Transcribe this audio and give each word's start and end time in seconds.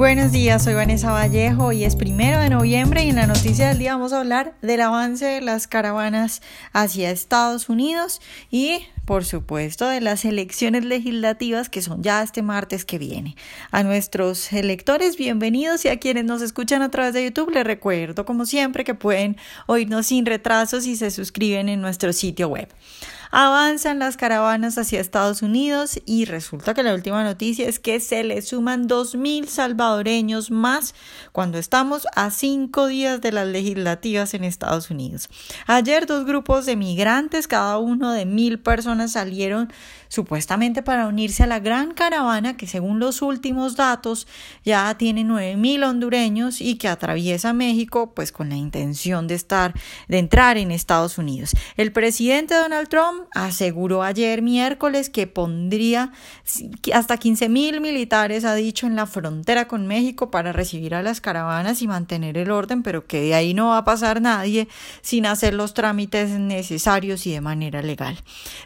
Buenos 0.00 0.32
días, 0.32 0.64
soy 0.64 0.72
Vanessa 0.72 1.12
Vallejo 1.12 1.72
y 1.72 1.84
es 1.84 1.94
primero 1.94 2.40
de 2.40 2.48
noviembre 2.48 3.04
y 3.04 3.10
en 3.10 3.16
la 3.16 3.26
noticia 3.26 3.68
del 3.68 3.78
día 3.78 3.92
vamos 3.92 4.14
a 4.14 4.20
hablar 4.20 4.54
del 4.62 4.80
avance 4.80 5.26
de 5.26 5.42
las 5.42 5.66
caravanas 5.66 6.40
hacia 6.72 7.10
Estados 7.10 7.68
Unidos 7.68 8.22
y 8.50 8.86
por 9.04 9.26
supuesto 9.26 9.86
de 9.86 10.00
las 10.00 10.24
elecciones 10.24 10.86
legislativas 10.86 11.68
que 11.68 11.82
son 11.82 12.02
ya 12.02 12.22
este 12.22 12.40
martes 12.40 12.86
que 12.86 12.96
viene. 12.96 13.36
A 13.72 13.82
nuestros 13.82 14.54
electores 14.54 15.18
bienvenidos 15.18 15.84
y 15.84 15.88
a 15.88 15.98
quienes 15.98 16.24
nos 16.24 16.40
escuchan 16.40 16.80
a 16.80 16.90
través 16.90 17.12
de 17.12 17.24
YouTube 17.24 17.50
les 17.50 17.64
recuerdo 17.64 18.24
como 18.24 18.46
siempre 18.46 18.84
que 18.84 18.94
pueden 18.94 19.36
oírnos 19.66 20.06
sin 20.06 20.24
retrasos 20.24 20.84
si 20.84 20.96
se 20.96 21.10
suscriben 21.10 21.68
en 21.68 21.82
nuestro 21.82 22.14
sitio 22.14 22.48
web. 22.48 22.70
Avanzan 23.32 24.00
las 24.00 24.16
caravanas 24.16 24.76
hacia 24.76 25.00
Estados 25.00 25.42
Unidos 25.42 26.00
y 26.04 26.24
resulta 26.24 26.74
que 26.74 26.82
la 26.82 26.94
última 26.94 27.22
noticia 27.22 27.68
es 27.68 27.78
que 27.78 28.00
se 28.00 28.24
le 28.24 28.42
suman 28.42 28.88
2.000 28.88 29.46
salvadoreños 29.46 30.50
más 30.50 30.96
cuando 31.30 31.56
estamos 31.56 32.08
a 32.16 32.32
cinco 32.32 32.88
días 32.88 33.20
de 33.20 33.30
las 33.30 33.46
legislativas 33.46 34.34
en 34.34 34.42
Estados 34.42 34.90
Unidos. 34.90 35.28
Ayer 35.68 36.06
dos 36.06 36.26
grupos 36.26 36.66
de 36.66 36.74
migrantes, 36.74 37.46
cada 37.46 37.78
uno 37.78 38.10
de 38.10 38.26
mil 38.26 38.58
personas, 38.58 39.12
salieron 39.12 39.72
supuestamente 40.08 40.82
para 40.82 41.06
unirse 41.06 41.44
a 41.44 41.46
la 41.46 41.60
gran 41.60 41.92
caravana 41.92 42.56
que 42.56 42.66
según 42.66 42.98
los 42.98 43.22
últimos 43.22 43.76
datos 43.76 44.26
ya 44.64 44.92
tiene 44.98 45.22
9.000 45.24 45.88
hondureños 45.88 46.60
y 46.60 46.74
que 46.76 46.88
atraviesa 46.88 47.52
México 47.52 48.12
pues 48.12 48.32
con 48.32 48.48
la 48.48 48.56
intención 48.56 49.28
de 49.28 49.36
estar 49.36 49.72
de 50.08 50.18
entrar 50.18 50.58
en 50.58 50.72
Estados 50.72 51.16
Unidos. 51.16 51.52
El 51.76 51.92
presidente 51.92 52.56
Donald 52.56 52.88
Trump 52.88 53.19
aseguró 53.34 54.02
ayer 54.02 54.42
miércoles 54.42 55.10
que 55.10 55.26
pondría 55.26 56.12
hasta 56.92 57.18
15.000 57.18 57.80
militares 57.80 58.44
ha 58.44 58.54
dicho 58.54 58.86
en 58.86 58.96
la 58.96 59.06
frontera 59.06 59.68
con 59.68 59.86
México 59.86 60.30
para 60.30 60.52
recibir 60.52 60.94
a 60.94 61.02
las 61.02 61.20
caravanas 61.20 61.82
y 61.82 61.88
mantener 61.88 62.38
el 62.38 62.50
orden, 62.50 62.82
pero 62.82 63.06
que 63.06 63.20
de 63.20 63.34
ahí 63.34 63.54
no 63.54 63.68
va 63.68 63.78
a 63.78 63.84
pasar 63.84 64.20
nadie 64.20 64.68
sin 65.02 65.26
hacer 65.26 65.54
los 65.54 65.74
trámites 65.74 66.30
necesarios 66.30 67.26
y 67.26 67.32
de 67.32 67.40
manera 67.40 67.82
legal. 67.82 68.18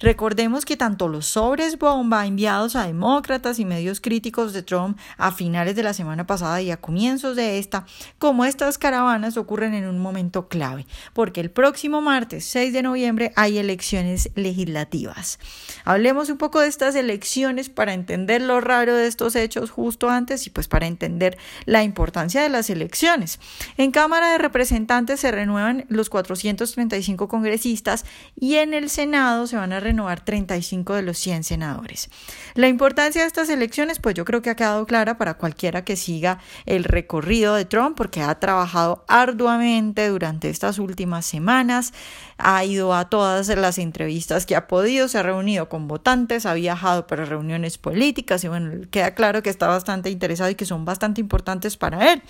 Recordemos 0.00 0.64
que 0.64 0.76
tanto 0.76 1.08
los 1.08 1.26
sobres 1.26 1.78
bomba 1.78 2.26
enviados 2.26 2.76
a 2.76 2.86
demócratas 2.86 3.58
y 3.58 3.64
medios 3.64 4.00
críticos 4.00 4.52
de 4.52 4.62
Trump 4.62 4.98
a 5.16 5.32
finales 5.32 5.76
de 5.76 5.82
la 5.82 5.94
semana 5.94 6.26
pasada 6.26 6.60
y 6.62 6.70
a 6.70 6.76
comienzos 6.76 7.36
de 7.36 7.58
esta, 7.58 7.86
como 8.18 8.44
estas 8.44 8.78
caravanas 8.78 9.36
ocurren 9.36 9.74
en 9.74 9.86
un 9.86 9.98
momento 9.98 10.48
clave, 10.48 10.86
porque 11.12 11.40
el 11.40 11.50
próximo 11.50 12.00
martes 12.00 12.44
6 12.46 12.72
de 12.72 12.82
noviembre 12.82 13.32
hay 13.36 13.58
elecciones 13.58 14.30
legislativas. 14.42 15.38
Hablemos 15.84 16.28
un 16.28 16.38
poco 16.38 16.60
de 16.60 16.68
estas 16.68 16.94
elecciones 16.94 17.68
para 17.68 17.94
entender 17.94 18.42
lo 18.42 18.60
raro 18.60 18.94
de 18.94 19.06
estos 19.06 19.36
hechos 19.36 19.70
justo 19.70 20.10
antes 20.10 20.46
y 20.46 20.50
pues 20.50 20.68
para 20.68 20.86
entender 20.86 21.38
la 21.64 21.82
importancia 21.82 22.42
de 22.42 22.48
las 22.48 22.70
elecciones. 22.70 23.40
En 23.76 23.90
Cámara 23.90 24.32
de 24.32 24.38
Representantes 24.38 25.20
se 25.20 25.30
renuevan 25.30 25.84
los 25.88 26.10
435 26.10 27.28
congresistas 27.28 28.04
y 28.38 28.56
en 28.56 28.74
el 28.74 28.90
Senado 28.90 29.46
se 29.46 29.56
van 29.56 29.72
a 29.72 29.80
renovar 29.80 30.24
35 30.24 30.94
de 30.94 31.02
los 31.02 31.18
100 31.18 31.44
senadores. 31.44 32.10
La 32.54 32.68
importancia 32.68 33.22
de 33.22 33.26
estas 33.26 33.48
elecciones, 33.48 33.98
pues 33.98 34.14
yo 34.14 34.24
creo 34.24 34.42
que 34.42 34.50
ha 34.50 34.56
quedado 34.56 34.86
clara 34.86 35.18
para 35.18 35.34
cualquiera 35.34 35.84
que 35.84 35.96
siga 35.96 36.38
el 36.66 36.84
recorrido 36.84 37.54
de 37.54 37.64
Trump, 37.64 37.96
porque 37.96 38.22
ha 38.22 38.34
trabajado 38.38 39.04
arduamente 39.08 40.08
durante 40.08 40.50
estas 40.50 40.78
últimas 40.78 41.26
semanas, 41.26 41.92
ha 42.38 42.64
ido 42.64 42.94
a 42.94 43.08
todas 43.08 43.48
las 43.48 43.78
entrevistas 43.78 44.31
que 44.46 44.56
ha 44.56 44.66
podido, 44.66 45.08
se 45.08 45.18
ha 45.18 45.22
reunido 45.22 45.68
con 45.68 45.88
votantes, 45.88 46.46
ha 46.46 46.54
viajado 46.54 47.06
para 47.06 47.24
reuniones 47.24 47.78
políticas 47.78 48.42
y 48.44 48.48
bueno, 48.48 48.86
queda 48.90 49.14
claro 49.14 49.42
que 49.42 49.50
está 49.50 49.68
bastante 49.68 50.10
interesado 50.10 50.50
y 50.50 50.54
que 50.54 50.66
son 50.66 50.84
bastante 50.84 51.20
importantes 51.20 51.76
para 51.76 52.12
él. 52.12 52.22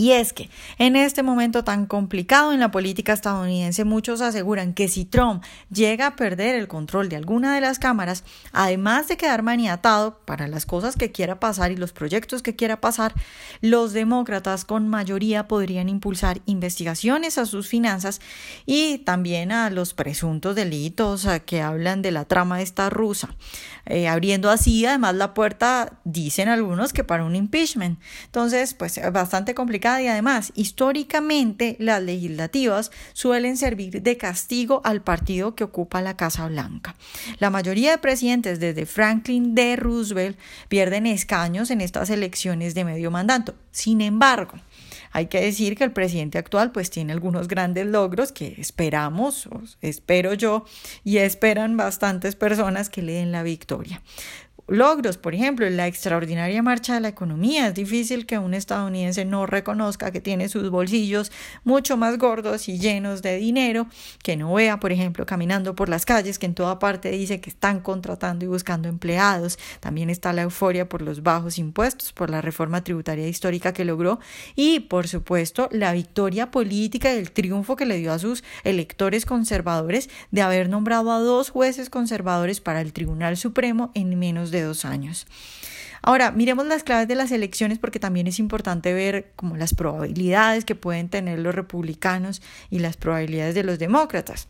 Y 0.00 0.12
es 0.12 0.32
que 0.32 0.48
en 0.78 0.96
este 0.96 1.22
momento 1.22 1.62
tan 1.62 1.84
complicado 1.84 2.54
en 2.54 2.60
la 2.60 2.70
política 2.70 3.12
estadounidense, 3.12 3.84
muchos 3.84 4.22
aseguran 4.22 4.72
que 4.72 4.88
si 4.88 5.04
Trump 5.04 5.44
llega 5.70 6.06
a 6.06 6.16
perder 6.16 6.54
el 6.54 6.68
control 6.68 7.10
de 7.10 7.16
alguna 7.16 7.54
de 7.54 7.60
las 7.60 7.78
cámaras, 7.78 8.24
además 8.50 9.08
de 9.08 9.18
quedar 9.18 9.42
maniatado 9.42 10.20
para 10.24 10.48
las 10.48 10.64
cosas 10.64 10.96
que 10.96 11.12
quiera 11.12 11.38
pasar 11.38 11.70
y 11.70 11.76
los 11.76 11.92
proyectos 11.92 12.40
que 12.40 12.56
quiera 12.56 12.80
pasar, 12.80 13.12
los 13.60 13.92
demócratas 13.92 14.64
con 14.64 14.88
mayoría 14.88 15.46
podrían 15.46 15.90
impulsar 15.90 16.40
investigaciones 16.46 17.36
a 17.36 17.44
sus 17.44 17.68
finanzas 17.68 18.22
y 18.64 19.00
también 19.00 19.52
a 19.52 19.68
los 19.68 19.92
presuntos 19.92 20.56
delitos 20.56 21.28
que 21.44 21.60
hablan 21.60 22.00
de 22.00 22.10
la 22.10 22.24
trama 22.24 22.62
esta 22.62 22.88
rusa, 22.88 23.36
eh, 23.84 24.08
abriendo 24.08 24.48
así 24.48 24.86
además 24.86 25.16
la 25.16 25.34
puerta, 25.34 26.00
dicen 26.04 26.48
algunos, 26.48 26.94
que 26.94 27.04
para 27.04 27.22
un 27.22 27.36
impeachment. 27.36 28.00
Entonces, 28.24 28.72
pues 28.72 28.98
bastante 29.12 29.54
complicado 29.54 29.89
y 29.98 30.06
además 30.06 30.52
históricamente 30.54 31.76
las 31.78 32.02
legislativas 32.02 32.90
suelen 33.12 33.56
servir 33.56 34.02
de 34.02 34.16
castigo 34.16 34.82
al 34.84 35.02
partido 35.02 35.54
que 35.54 35.64
ocupa 35.64 36.02
la 36.02 36.16
Casa 36.16 36.46
Blanca. 36.46 36.94
La 37.38 37.50
mayoría 37.50 37.92
de 37.92 37.98
presidentes 37.98 38.60
desde 38.60 38.86
Franklin 38.86 39.54
D. 39.54 39.76
Roosevelt 39.76 40.38
pierden 40.68 41.06
escaños 41.06 41.70
en 41.70 41.80
estas 41.80 42.10
elecciones 42.10 42.74
de 42.74 42.84
medio 42.84 43.10
mandato. 43.10 43.54
Sin 43.72 44.00
embargo, 44.00 44.54
hay 45.12 45.26
que 45.26 45.40
decir 45.40 45.76
que 45.76 45.84
el 45.84 45.92
presidente 45.92 46.38
actual 46.38 46.72
pues 46.72 46.90
tiene 46.90 47.12
algunos 47.12 47.48
grandes 47.48 47.86
logros 47.86 48.32
que 48.32 48.54
esperamos, 48.58 49.48
espero 49.80 50.34
yo, 50.34 50.64
y 51.04 51.18
esperan 51.18 51.76
bastantes 51.76 52.36
personas 52.36 52.90
que 52.90 53.02
le 53.02 53.12
den 53.14 53.32
la 53.32 53.42
victoria 53.42 54.02
logros, 54.70 55.18
por 55.18 55.34
ejemplo, 55.34 55.68
la 55.68 55.88
extraordinaria 55.88 56.62
marcha 56.62 56.94
de 56.94 57.00
la 57.00 57.08
economía. 57.08 57.66
Es 57.66 57.74
difícil 57.74 58.24
que 58.24 58.38
un 58.38 58.54
estadounidense 58.54 59.24
no 59.24 59.44
reconozca 59.44 60.12
que 60.12 60.20
tiene 60.20 60.48
sus 60.48 60.70
bolsillos 60.70 61.32
mucho 61.64 61.96
más 61.96 62.18
gordos 62.18 62.68
y 62.68 62.78
llenos 62.78 63.20
de 63.20 63.36
dinero, 63.36 63.88
que 64.22 64.36
no 64.36 64.54
vea, 64.54 64.78
por 64.78 64.92
ejemplo, 64.92 65.26
caminando 65.26 65.74
por 65.74 65.88
las 65.88 66.06
calles, 66.06 66.38
que 66.38 66.46
en 66.46 66.54
toda 66.54 66.78
parte 66.78 67.10
dice 67.10 67.40
que 67.40 67.50
están 67.50 67.80
contratando 67.80 68.44
y 68.44 68.48
buscando 68.48 68.88
empleados. 68.88 69.58
También 69.80 70.08
está 70.08 70.32
la 70.32 70.42
euforia 70.42 70.88
por 70.88 71.02
los 71.02 71.24
bajos 71.24 71.58
impuestos, 71.58 72.12
por 72.12 72.30
la 72.30 72.40
reforma 72.40 72.84
tributaria 72.84 73.26
histórica 73.26 73.72
que 73.72 73.84
logró 73.84 74.20
y, 74.54 74.80
por 74.80 75.08
supuesto, 75.08 75.68
la 75.72 75.92
victoria 75.92 76.52
política 76.52 77.12
y 77.12 77.18
el 77.18 77.32
triunfo 77.32 77.74
que 77.74 77.86
le 77.86 77.96
dio 77.98 78.12
a 78.12 78.20
sus 78.20 78.44
electores 78.62 79.26
conservadores 79.26 80.08
de 80.30 80.42
haber 80.42 80.68
nombrado 80.68 81.10
a 81.10 81.18
dos 81.18 81.50
jueces 81.50 81.90
conservadores 81.90 82.60
para 82.60 82.80
el 82.80 82.92
Tribunal 82.92 83.36
Supremo 83.36 83.90
en 83.94 84.16
menos 84.16 84.52
dos 84.62 84.84
años. 84.84 85.26
Ahora, 86.02 86.30
miremos 86.30 86.66
las 86.66 86.82
claves 86.82 87.08
de 87.08 87.14
las 87.14 87.30
elecciones 87.30 87.78
porque 87.78 88.00
también 88.00 88.26
es 88.26 88.38
importante 88.38 88.94
ver 88.94 89.32
como 89.36 89.56
las 89.56 89.74
probabilidades 89.74 90.64
que 90.64 90.74
pueden 90.74 91.08
tener 91.08 91.38
los 91.38 91.54
republicanos 91.54 92.40
y 92.70 92.78
las 92.78 92.96
probabilidades 92.96 93.54
de 93.54 93.64
los 93.64 93.78
demócratas. 93.78 94.48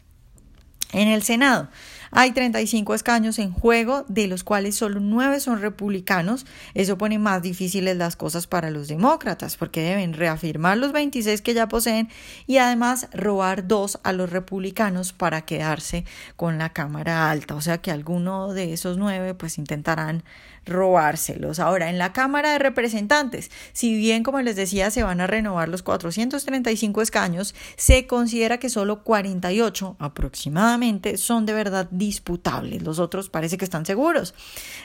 En 0.93 1.09
el 1.09 1.23
Senado 1.23 1.69
hay 2.13 2.33
35 2.33 2.95
escaños 2.95 3.39
en 3.39 3.53
juego, 3.53 4.05
de 4.09 4.27
los 4.27 4.43
cuales 4.43 4.75
solo 4.75 5.01
9 5.01 5.39
son 5.41 5.61
republicanos. 5.61 6.45
Eso 6.75 6.99
pone 6.99 7.19
más 7.19 7.43
difíciles 7.43 7.97
las 7.97 8.17
cosas 8.17 8.47
para 8.47 8.71
los 8.71 8.89
demócratas, 8.89 9.57
porque 9.57 9.83
deben 9.83 10.15
reafirmar 10.15 10.77
los 10.77 10.93
26 10.93 11.41
que 11.41 11.55
ya 11.55 11.69
poseen 11.69 12.09
y 12.47 12.59
además 12.59 13.09
robar 13.13 13.69
dos 13.69 14.01
a 14.03 14.13
los 14.13 14.31
republicanos 14.31 15.13
para 15.13 15.43
quedarse 15.43 16.05
con 16.37 16.59
la 16.59 16.71
Cámara 16.73 17.31
Alta. 17.31 17.55
O 17.55 17.61
sea 17.61 17.79
que 17.79 17.91
alguno 17.91 18.53
de 18.53 18.73
esos 18.73 18.99
9 18.99 19.35
pues 19.35 19.59
intentarán 19.59 20.25
robárselos. 20.67 21.59
Ahora, 21.59 21.91
en 21.91 21.99
la 21.99 22.13
Cámara 22.13 22.53
de 22.53 22.59
Representantes, 22.59 23.51
si 23.73 23.97
bien, 23.97 24.23
como 24.23 24.41
les 24.41 24.57
decía, 24.57 24.91
se 24.91 25.03
van 25.03 25.21
a 25.21 25.27
renovar 25.27 25.69
los 25.69 25.83
435 25.83 27.03
escaños, 27.03 27.55
se 27.77 28.07
considera 28.07 28.59
que 28.59 28.69
solo 28.69 29.03
48 29.03 29.97
aproximadamente 29.99 31.17
son 31.17 31.47
de 31.47 31.53
verdad 31.53 31.89
disputables. 32.01 32.83
Los 32.83 32.99
otros 32.99 33.31
parece 33.31 33.59
que 33.59 33.65
están 33.65 33.87
seguros. 33.87 34.35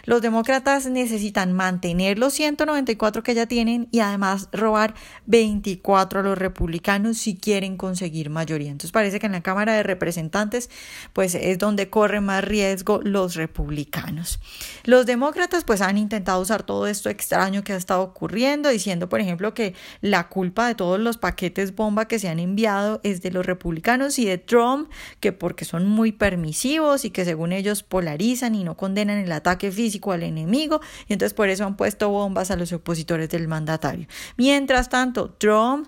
Los 0.04 0.22
demócratas 0.22 0.86
necesitan 0.86 1.54
mantener 1.54 2.20
los 2.20 2.34
194 2.34 3.24
que 3.24 3.34
ya 3.34 3.48
tienen 3.48 3.88
y 3.92 4.02
además 4.02 4.50
robar 4.52 4.94
24 5.26 6.20
a 6.20 6.24
los 6.24 6.38
republicanos 6.38 7.18
si 7.18 7.36
quieren 7.36 7.78
conseguir 7.78 8.30
mayoría. 8.30 8.70
Entonces 8.70 8.92
parece 8.92 9.20
que 9.20 9.26
en 9.26 9.32
la 9.32 9.42
Cámara 9.42 9.74
de 9.74 9.82
Representantes 9.82 10.70
pues 11.14 11.34
es 11.34 11.58
donde 11.58 11.90
corren 11.90 12.26
más 12.26 12.44
riesgo 12.44 13.00
los 13.02 13.36
republicanos. 13.36 14.40
Los 14.84 15.06
demócratas 15.06 15.64
pues 15.64 15.82
han 15.82 15.98
intentado 15.98 16.42
usar 16.42 16.64
todo 16.64 16.86
esto 16.86 17.10
extraño 17.10 17.64
que 17.64 17.74
ha 17.74 17.78
estado 17.78 18.02
ocurriendo 18.02 18.70
diciendo 18.70 19.08
por 19.08 19.22
ejemplo 19.22 19.54
que 19.54 19.74
la 20.02 20.28
culpa 20.28 20.68
de 20.68 20.76
todos 20.76 21.00
los 21.00 21.18
paquetes 21.18 21.74
bomba 21.74 22.08
que 22.08 22.20
se 22.20 22.28
han 22.28 22.40
enviado 22.40 23.00
es 23.04 23.22
de 23.22 23.32
los 23.32 23.46
republicanos 23.46 24.20
y 24.20 24.26
de 24.26 24.38
Trump 24.38 24.92
que 25.22 25.32
porque 25.32 25.64
son 25.64 25.88
muy 25.88 26.12
permisivos 26.12 27.05
y 27.06 27.12
que 27.12 27.26
según 27.26 27.52
ellos 27.52 27.84
polarizan 27.84 28.56
y 28.56 28.64
no 28.64 28.76
condenan 28.76 29.18
el 29.18 29.32
ataque 29.32 29.72
físico 29.72 30.12
al 30.12 30.24
enemigo 30.24 30.82
y 31.08 31.14
entonces 31.14 31.34
por 31.34 31.50
eso 31.50 31.66
han 31.66 31.78
puesto 31.78 32.10
bombas 32.10 32.52
a 32.52 32.56
los 32.56 32.74
opositores 32.74 33.30
del 33.30 33.48
mandatario. 33.48 34.08
Mientras 34.38 34.90
tanto, 34.90 35.32
Trump 35.32 35.88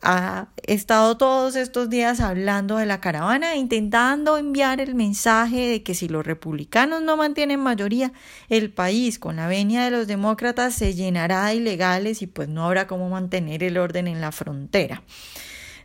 ha 0.00 0.48
estado 0.62 1.16
todos 1.16 1.56
estos 1.56 1.90
días 1.90 2.20
hablando 2.20 2.76
de 2.76 2.86
la 2.86 3.00
caravana, 3.00 3.56
intentando 3.56 4.38
enviar 4.38 4.80
el 4.80 4.94
mensaje 4.94 5.68
de 5.68 5.82
que 5.82 5.94
si 5.94 6.08
los 6.08 6.24
republicanos 6.24 7.02
no 7.02 7.16
mantienen 7.16 7.60
mayoría, 7.60 8.12
el 8.48 8.70
país 8.72 9.18
con 9.18 9.36
la 9.36 9.48
venia 9.48 9.84
de 9.84 9.90
los 9.90 10.06
demócratas 10.06 10.74
se 10.74 10.94
llenará 10.94 11.46
de 11.46 11.56
ilegales 11.56 12.22
y 12.22 12.28
pues 12.28 12.48
no 12.48 12.64
habrá 12.64 12.86
cómo 12.86 13.08
mantener 13.08 13.64
el 13.64 13.76
orden 13.76 14.06
en 14.06 14.20
la 14.20 14.30
frontera. 14.30 15.02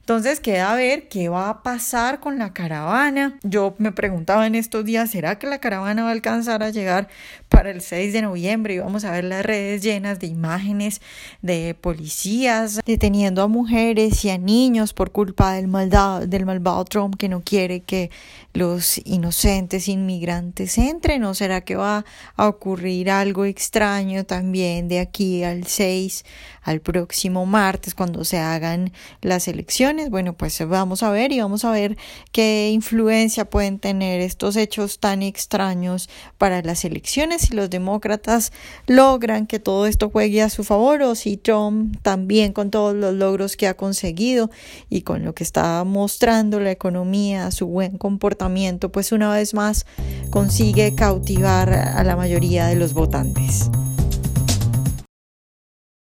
Entonces 0.03 0.41
queda 0.41 0.73
a 0.73 0.75
ver 0.75 1.07
qué 1.07 1.29
va 1.29 1.47
a 1.47 1.63
pasar 1.63 2.19
con 2.19 2.38
la 2.38 2.51
caravana. 2.51 3.39
Yo 3.41 3.73
me 3.77 3.94
preguntaba 3.94 4.45
en 4.45 4.53
estos 4.53 4.83
días, 4.83 5.09
¿será 5.09 5.39
que 5.39 5.47
la 5.47 5.59
caravana 5.59 6.03
va 6.03 6.09
a 6.09 6.11
alcanzar 6.11 6.61
a 6.61 6.71
llegar 6.71 7.07
para 7.53 7.69
el 7.69 7.81
6 7.81 8.11
de 8.13 8.23
noviembre? 8.23 8.73
Y 8.73 8.79
vamos 8.79 9.05
a 9.05 9.11
ver 9.11 9.23
las 9.25 9.45
redes 9.45 9.83
llenas 9.83 10.19
de 10.19 10.25
imágenes 10.25 11.01
de 11.44 11.75
policías 11.79 12.81
deteniendo 12.83 13.44
a 13.44 13.47
mujeres 13.47 14.25
y 14.25 14.31
a 14.31 14.39
niños 14.39 14.94
por 14.94 15.11
culpa 15.11 15.53
del, 15.53 15.67
maldado, 15.67 16.25
del 16.25 16.47
malvado 16.47 16.83
Trump 16.85 17.15
que 17.15 17.29
no 17.29 17.44
quiere 17.44 17.81
que 17.81 18.09
los 18.53 19.00
inocentes 19.05 19.88
inmigrantes 19.88 20.77
entren. 20.79 21.23
¿O 21.25 21.35
será 21.35 21.61
que 21.61 21.75
va 21.75 22.05
a 22.35 22.47
ocurrir 22.47 23.11
algo 23.11 23.45
extraño 23.45 24.25
también 24.25 24.88
de 24.88 25.00
aquí 25.00 25.44
al 25.44 25.67
6, 25.67 26.25
al 26.63 26.81
próximo 26.81 27.45
martes, 27.45 27.94
cuando 27.94 28.25
se 28.25 28.39
hagan 28.39 28.91
las 29.21 29.47
elecciones? 29.47 30.09
Bueno, 30.09 30.33
pues 30.33 30.67
vamos 30.67 31.03
a 31.03 31.11
ver 31.11 31.31
y 31.31 31.39
vamos 31.39 31.65
a 31.65 31.71
ver 31.71 31.97
qué 32.31 32.71
influencia 32.71 33.45
pueden 33.45 33.77
tener 33.77 34.21
estos 34.21 34.55
hechos 34.55 35.00
tan 35.00 35.21
extraños 35.21 36.09
para 36.39 36.63
las 36.63 36.83
elecciones 36.83 37.42
si 37.43 37.55
los 37.55 37.69
demócratas 37.69 38.51
logran 38.87 39.47
que 39.47 39.59
todo 39.59 39.85
esto 39.85 40.09
juegue 40.09 40.41
a 40.41 40.49
su 40.49 40.63
favor 40.63 41.01
o 41.03 41.15
si 41.15 41.37
Trump 41.37 41.97
también 42.01 42.53
con 42.53 42.71
todos 42.71 42.95
los 42.95 43.13
logros 43.13 43.55
que 43.55 43.67
ha 43.67 43.75
conseguido 43.75 44.49
y 44.89 45.01
con 45.01 45.23
lo 45.23 45.33
que 45.33 45.43
está 45.43 45.83
mostrando 45.83 46.59
la 46.59 46.71
economía, 46.71 47.51
su 47.51 47.67
buen 47.67 47.97
comportamiento, 47.97 48.91
pues 48.91 49.11
una 49.11 49.31
vez 49.31 49.53
más 49.53 49.85
consigue 50.29 50.95
cautivar 50.95 51.71
a 51.73 52.03
la 52.03 52.15
mayoría 52.15 52.67
de 52.67 52.75
los 52.75 52.93
votantes. 52.93 53.69